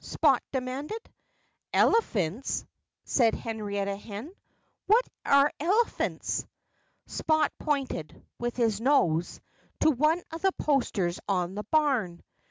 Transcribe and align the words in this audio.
Spot 0.03 0.41
demanded. 0.51 1.11
"Elephants?" 1.73 2.65
said 3.03 3.35
Henrietta 3.35 3.95
Hen. 3.95 4.33
"What 4.87 5.07
are 5.23 5.53
elephants?" 5.59 6.43
Spot 7.05 7.51
pointed 7.59 8.19
with 8.39 8.55
his 8.55 8.81
nose 8.81 9.39
to 9.81 9.91
one 9.91 10.23
of 10.31 10.41
the 10.41 10.53
posters 10.53 11.19
on 11.29 11.53
the 11.53 11.65
barn. 11.65 12.23